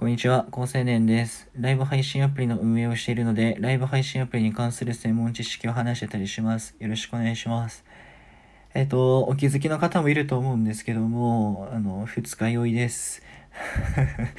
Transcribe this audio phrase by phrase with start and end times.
[0.00, 1.50] こんにちは、高青年です。
[1.54, 6.74] ライブ配信アプリの運営をしているので、ライブ配信アプリに関する専門知識を話してたりします。
[6.78, 7.84] よろしくお願いします。
[8.72, 13.22] えっ、と、お気づきの方もいると思うんですけども、あの、二日酔いです。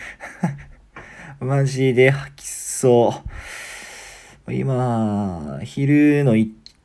[1.40, 3.24] マジで吐きそ
[4.48, 4.54] う。
[4.56, 6.36] 今、昼の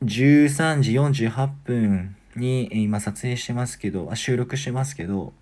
[0.03, 5.33] 13時48分に今撮影してますけど、収録してますけど、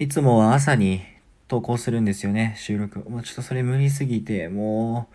[0.00, 1.13] いつもは朝に
[1.54, 3.08] 投稿するんですよね、収録。
[3.08, 5.14] もうちょっとそれ無理すぎて、もう、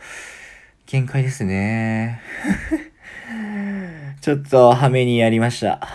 [0.86, 2.22] 限界ですね。
[4.22, 5.86] ちょっと、はめにやりました。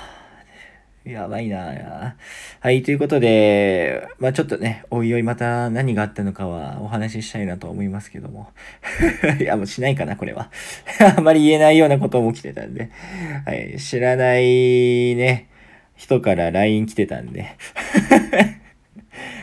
[1.03, 2.15] やばいな
[2.61, 8.51] はい、ということで、まあちょっとね、おいおいまた何があったのかはお話ししたいなと思いますけども。
[9.41, 10.51] いや、もうしないかな、これは。
[11.17, 12.91] あまり言えないようなことも来てたんで。
[13.47, 15.47] はい、知らないね、
[15.97, 17.47] 人から LINE 来てたんで。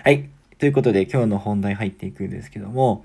[0.03, 0.29] はい。
[0.61, 3.03] ということで、今日の本題入っていくんですけども、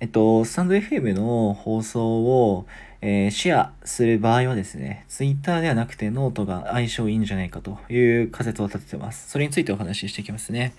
[0.00, 2.66] えっと、スタンド FM の放送を、
[3.00, 9.30] えーシェアする場合はですね、Twitter ではなくてノートが相性いいんじゃないかという仮説を立ててます。
[9.30, 10.74] それについてお話ししていきますね。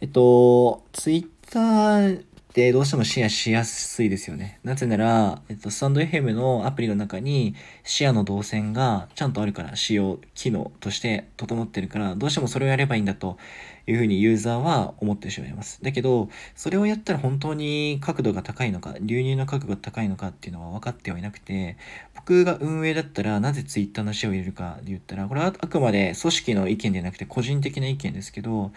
[0.00, 2.14] えっと、Twitter っ
[2.54, 4.60] てどうしてもシェアしやすいですよね。
[4.62, 13.38] なぜなら、えっと、スタンド FM のアプリの中にシェアの動線がちゃんとあるから、使用機能として整ってるから、どうしてもそれをやればいいんだと
[13.88, 15.82] いうふうにユーザーは思ってしまいます。
[15.82, 21.76] だけど、それをやったら本当に角度が高いのか、流入の角度が高いのかっていうのは分かってはいなくて、
[22.14, 28.72] 僕が運営だったらなぜ Twitter のシェアを入れるかで言ったら、これはあくまで組織の意見でなくて個人的な意見ですけど、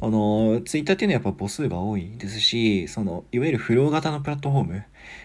[0.00, 4.84] あの、Twitter っていうのはやっぱ母数が多いですし、その、いわゆるフロー型のプラットフォーム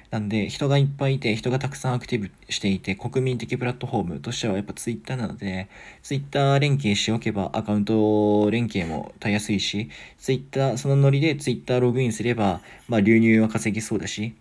[0.10, 5.68] なんで、人がいっぱいいて、人がたくさんアクティブしていて、国民的プラットフォームとしてはやっぱ Twitter なので、
[6.04, 14.36] Twitter 連携しておけばアカウント連携もたやすいし、Twitter、そのノリで Twitter ログインすれば、まあ流入は稼ぎそうだし、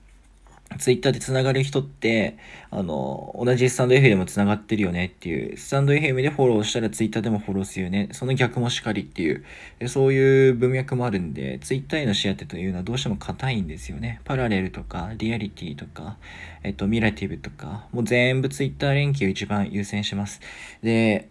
[0.79, 2.37] ツイッターで繋がる人って、
[2.71, 8.09] あの、同じスタンド FM でも繋がってるよねっていう、スタンド FM でフォローしたらツイッターでもフォローするよね。
[8.13, 9.45] その逆もしかりっていう、
[9.89, 14.21] そういう文脈もあるんで、ツイッターへのシェアってというのはどうしても硬いんですよね。
[14.25, 16.17] パラレルとか、リアリティとか、
[16.63, 20.41] えっと、ミラティブとか、もう全部ツイッター連携を一番優先します。
[20.83, 21.29] で、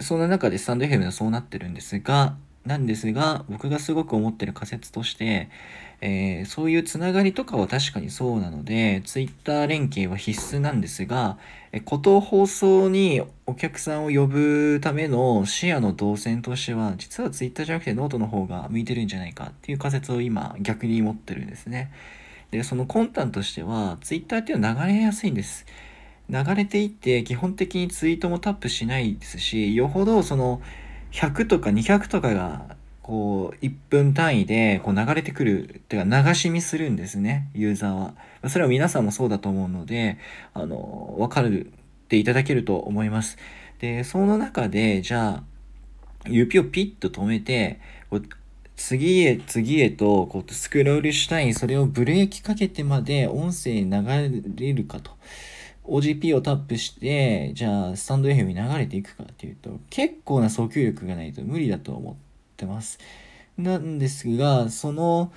[0.00, 5.48] そんな中でスタンド FM はそうなってるんですが、なんですが、僕がすごく思ってる仮説として、
[6.00, 11.38] えーそういうつながりとかは確かにそうなので、ツイッター連携は必須なんですが、
[11.72, 21.90] えこと放送にお客さんを呼ぶためのシェアの動線としては、実はツイッターじゃなくてノートの方が向いてるんじゃないかっていう仮説を今逆に持ってるんですね。
[22.50, 25.66] で、その魂胆としては、ツイッターっていうのは流れやすいんです。
[26.30, 30.60] 流れていって基本的にツイートもタップしないですしよほどその
[31.12, 37.48] 100とか200とかがこう1分単位でこう流れてくるっていうか流し見するんですね。
[37.54, 38.14] ユーザーは。
[38.48, 40.18] それは皆さんもそうだと思うので
[40.52, 41.70] あの分かるっ
[42.08, 43.38] ていただけると思います。
[43.78, 45.42] でその中でじゃあ
[46.26, 47.80] 指をピッと止めて
[48.76, 55.12] 次へ次へとこうスクロールしたいそれをブレーキかけてまで音声流れるかと。
[55.88, 62.14] OGP をタップして、じゃあ、スタンド FM に流れていくかっていうと、結構な訴求力がないと無理だと思っ
[62.56, 62.98] てます。
[63.56, 65.32] なんですが、その、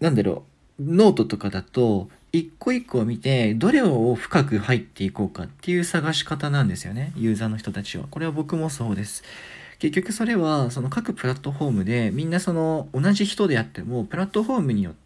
[0.00, 0.44] なんだろ
[0.78, 8.06] う、ノートとかだと、一個一個を見て、どれを深く入っていこうかっていう探し方なんですよね、ユーザーの人たちは。
[8.10, 9.22] これは僕もそうです。
[9.82, 15.01] 結局それはその各プラットフォームでみんなその同じ人であってもプラットフォームによって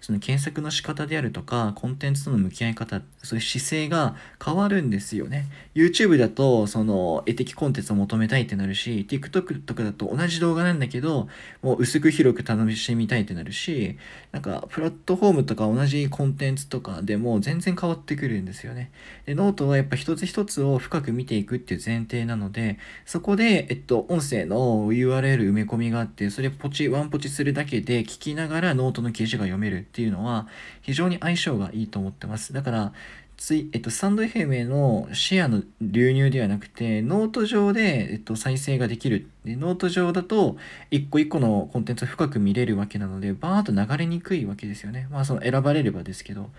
[0.00, 5.46] その検索の仕方であるとかコンテンツとの向き合い方そういう姿勢が変わるんですよね。
[5.74, 11.28] YouTube だとその絵的コンテンツを求めたいってなるし TikTok とかだと同じ動画なんだけど
[11.62, 13.98] もう薄く広く楽しみたいってなるし
[14.32, 18.90] なんかプラットフォームとか同じコンテンツとかでも全然変わってくるんですよね。
[19.26, 30.48] でノートはやっぱ一つ一つを深く見ていくっていう前提なのでそこで、えっと、音声の URL 埋め込みがあって、それポチ、ワンポチするだけで聞きながらノートの記事が読めるっていうのは
[30.82, 32.52] 非常に相性がいいと思ってます。
[32.52, 32.92] だから、
[33.36, 39.28] つい、えっと、スタンド FM へのシェアの流入ではなくて、ノート上で、えっと、再生ができる。
[39.44, 40.56] で、ノート上だと、
[40.90, 45.08] 一個一個のコンテンツを深く見れるわけなので、バーッと流れにくいわけですよね。
[45.10, 46.50] まあ、その選ばれればですけど。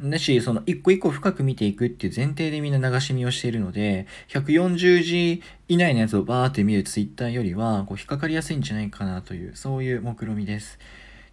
[0.00, 10.78] だし、その一個一個深く見ていくっていう前提でみんな流し見をしているので、140字以内のやつをバーって見るツイッターよりは、こう引っかかりやすいんじゃないかなという、そういう目論見です。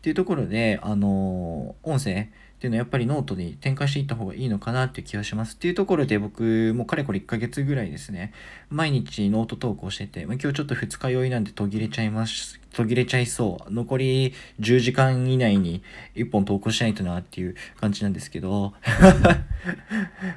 [0.03, 5.55] っていうところで、あの音声っていうのはやっぱりノートに展開していった方がいいのかなっていう気がします。
[5.55, 8.33] っていうところで僕もかれこれ1ヶ月ぐらいですね、
[8.69, 13.73] 毎日ノート投稿してて、まあ、今日ちょっと二日酔いなんで途切れちゃいます途切れちゃいそう。
[13.73, 15.83] 残り10時間以内に
[16.15, 18.73] 1本投稿しないとなっていう感じなんですけど。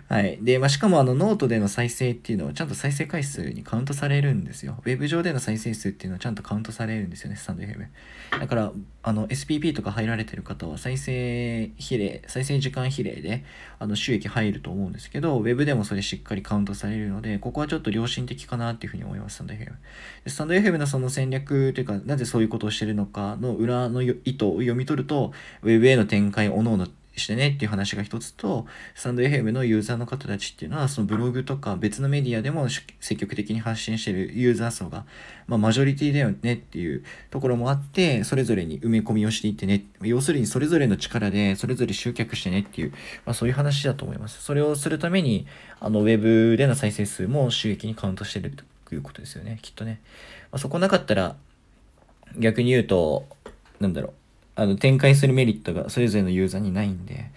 [0.08, 0.38] はい。
[0.42, 4.80] で、まあ、しかもあのノートでの再生っていうのはちゃんと再生回数にカウントされるんですよ。
[4.84, 7.86] ウェブ上での再生数っていうのはちゃんとカウントされるんですよね、スタンド FM。
[8.38, 8.72] だから、
[9.02, 13.44] あの SPP とか入られてる方は再生比例、再生時間比例で
[13.78, 19.72] あの収益入ると思うんですけど、ウェブでもそれしっかりカウントされるので、ここはちょっと良心的かなっていうふうに思います、スタンド FM。
[20.26, 25.32] スタンド FM のその戦略というか、なぜそういうことをしてるのかの裏の意図を読み取ると、
[25.62, 26.88] Web への展開を各々
[27.20, 35.04] してねっていう話が一つと、スタンド FM のユーザーの方たちっていうのは、そのブログとか別のメディアでも積極的に発信してるユーザー層が、
[35.46, 42.90] まあ、マジョリティだよねっていうところもあって、それぞれに埋め込みをしていってね、要するにそれぞれの力でそれぞれ集客してねっていう、
[43.24, 44.42] まあ、そういう話だと思います。
[44.42, 45.46] それをするために、
[45.80, 48.52] あの、ウェブでの再生数も収益にカウントしてる
[48.86, 50.00] ということですよね、きっとね。
[50.52, 51.36] まあ、そこなかったら、
[52.38, 53.26] 逆に言うと、
[53.80, 54.12] なんだろう、
[54.56, 57.30] あの、展開するメリットがそれぞれのユーザーにないんで。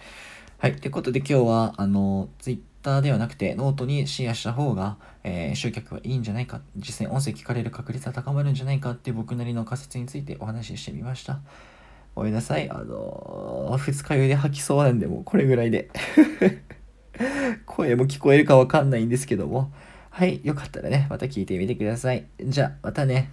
[0.58, 0.76] はい。
[0.76, 11.40] ということで今日は、あの、Twitter ではなくてノートにシェアした方が、えー、集客はいいんじゃないか、実際音声聞かれる確率は高まるんじゃないかっていう僕なりの仮説についてお話ししてみました。
[12.14, 12.68] ごめんなさい。
[12.70, 15.90] あのー、二日酔いで吐きそうなんで、もうこれぐらいで
[17.66, 19.72] 声も聞こえるかわかんないんですけども。
[20.10, 20.40] はい。
[20.42, 22.26] よかったらね、また聞いてみてください。
[22.42, 23.30] じゃあ、またね。